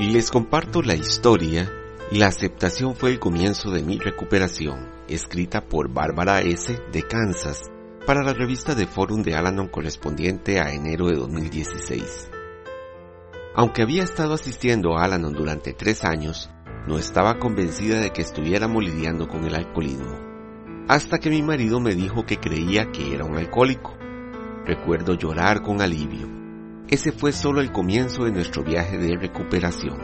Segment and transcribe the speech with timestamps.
[0.00, 1.68] Les comparto la historia
[2.12, 6.80] La aceptación fue el comienzo de mi recuperación, escrita por Bárbara S.
[6.92, 7.68] de Kansas
[8.06, 12.30] para la revista de Forum de Alanon correspondiente a enero de 2016.
[13.56, 16.48] Aunque había estado asistiendo a Alanon durante tres años,
[16.86, 20.16] no estaba convencida de que estuviéramos lidiando con el alcoholismo,
[20.86, 23.96] hasta que mi marido me dijo que creía que era un alcohólico.
[24.64, 26.37] Recuerdo llorar con alivio.
[26.90, 29.98] Ese fue solo el comienzo de nuestro viaje de recuperación.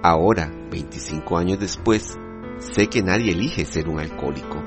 [0.00, 2.16] Ahora, 25 años después,
[2.58, 4.62] sé que nadie elige ser un alcohólico.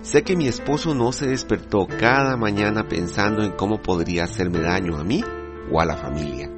[0.00, 4.96] Sé que mi esposo no se despertó cada mañana pensando en cómo podría hacerme daño
[4.96, 5.22] a mí
[5.70, 6.50] o a la familia.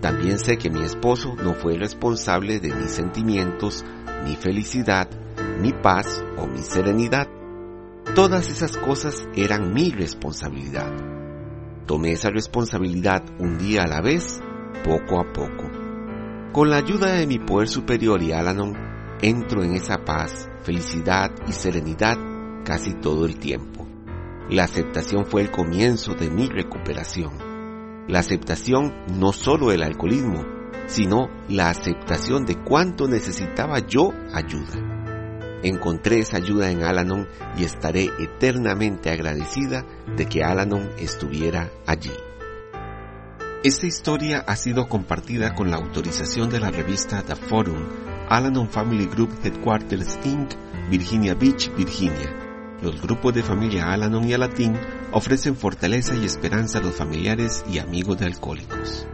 [0.00, 3.84] También sé que mi esposo no fue responsable de mis sentimientos,
[4.24, 5.08] mi felicidad,
[5.60, 7.28] mi paz o mi serenidad.
[8.16, 11.21] Todas esas cosas eran mi responsabilidad.
[11.86, 14.40] Tomé esa responsabilidad un día a la vez,
[14.84, 15.70] poco a poco.
[16.52, 18.74] Con la ayuda de mi poder superior y Alanon,
[19.20, 22.16] entro en esa paz, felicidad y serenidad
[22.64, 23.86] casi todo el tiempo.
[24.50, 27.32] La aceptación fue el comienzo de mi recuperación.
[28.08, 30.44] La aceptación no solo del alcoholismo,
[30.86, 34.91] sino la aceptación de cuánto necesitaba yo ayuda.
[35.62, 39.84] Encontré esa ayuda en Alanon y estaré eternamente agradecida
[40.16, 42.12] de que Alanon estuviera allí.
[43.62, 47.86] Esta historia ha sido compartida con la autorización de la revista The Forum,
[48.28, 50.50] Alanon Family Group Headquarters Inc.,
[50.90, 52.34] Virginia Beach, Virginia.
[52.82, 54.76] Los grupos de familia Alanon y Alatín
[55.12, 59.06] ofrecen fortaleza y esperanza a los familiares y amigos de alcohólicos.